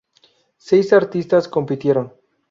[0.57, 2.11] Seis artistas compitieron.